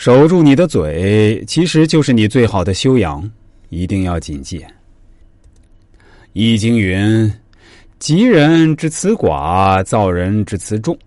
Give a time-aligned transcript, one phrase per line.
[0.00, 3.30] 守住你的嘴，其实就是你最好的修养，
[3.68, 4.58] 一定要谨记。
[6.32, 7.30] 《易经》云
[8.00, 10.98] ：“吉人之辞寡，造人之辞重。”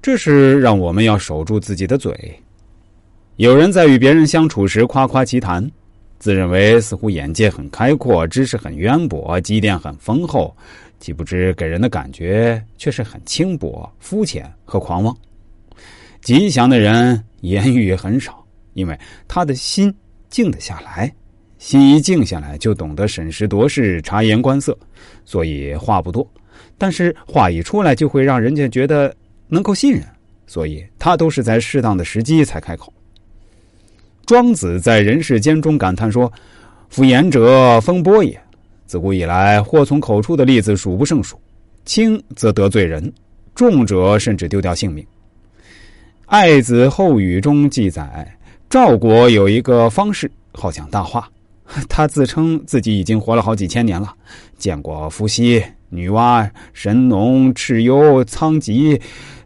[0.00, 2.34] 这是让我们要守住自己的嘴。
[3.36, 5.70] 有人在与别人相处时夸夸其谈，
[6.18, 10.56] 自认为似乎眼界很开阔，知识很渊博，积淀很丰厚，
[11.00, 15.14] 岂不知给人的感觉却是很轻薄、肤浅和狂妄。
[16.22, 18.98] 吉祥的人言语很少，因为
[19.28, 19.94] 他的心
[20.28, 21.12] 静得下来，
[21.58, 24.76] 心一静下来就懂得审时度势、察言观色，
[25.24, 26.28] 所以话不多。
[26.78, 29.14] 但是话一出来，就会让人家觉得
[29.46, 30.02] 能够信任，
[30.46, 32.92] 所以他都是在适当的时机才开口。
[34.26, 36.32] 庄子在人世间中感叹说
[36.90, 38.40] ：“夫言者，风波也。
[38.86, 41.40] 自古以来，祸从口出的例子数不胜数，
[41.84, 43.12] 轻则得罪人，
[43.54, 45.04] 重者甚至丢掉性命。”
[46.32, 48.26] 《爱子后语》中记载，
[48.70, 51.28] 赵国有一个方士，好讲大话。
[51.90, 54.14] 他自称自己已经活了好几千年了，
[54.56, 58.98] 见过伏羲、女娲、神农、蚩尤、仓颉、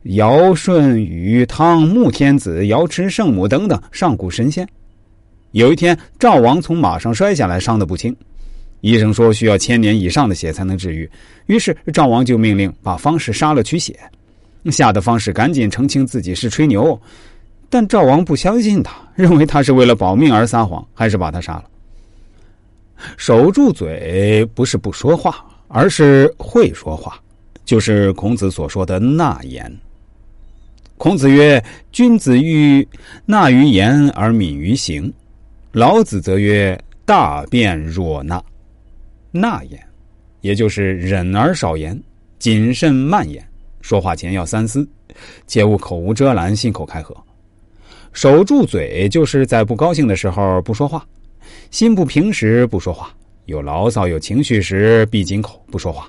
[0.04, 4.64] 尧舜禹汤、穆天子、瑶池圣母等等上古神仙。
[5.50, 8.14] 有一天，赵王从马上摔下来，伤得不轻。
[8.80, 11.10] 医生说需要千年以上的血才能治愈，
[11.46, 13.98] 于是赵王就命令把方士杀了取血。
[14.70, 17.00] 吓得方士赶紧澄清自己是吹牛，
[17.68, 21.64] 但赵王不相信他， 认为他是为了保命而撒谎，还是把他杀了。
[23.16, 27.20] 守住嘴不是不说话，而是会说话，
[27.64, 29.70] 就是孔子所说的纳言。
[30.96, 32.88] 孔子曰：“君子欲
[33.26, 35.12] 纳于言而敏于行。”
[35.72, 38.42] 老子则曰：“大辩若纳。”
[39.30, 39.78] 纳言，
[40.40, 42.02] 也就是忍而少言，
[42.38, 43.46] 谨慎慢言。
[43.86, 44.84] 说话前要三思，
[45.46, 47.16] 切勿口无遮拦、信口开河。
[48.12, 51.06] 守住嘴，就是在不高兴的时候不说话，
[51.70, 53.14] 心不平时不说话，
[53.44, 56.08] 有牢骚、有情绪时闭紧口不说话。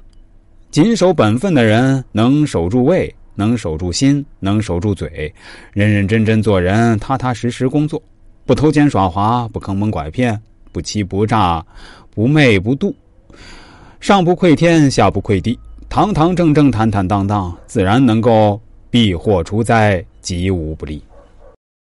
[0.72, 5.32] 谨守本分的人，能守住胃，能守住心，能守住嘴，
[5.72, 8.02] 认认真真做人，踏踏实实工作，
[8.44, 11.64] 不偷奸耍滑，不坑蒙拐骗，不欺不诈，
[12.10, 12.92] 不媚不妒，
[14.00, 15.60] 上不愧天，下不愧地。
[15.98, 21.02] 堂堂正正、坦坦荡荡，自然能够避祸除灾，吉无不利。